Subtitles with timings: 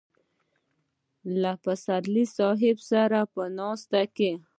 [1.41, 4.31] له پسرلي صاحب سره په ناستو کې.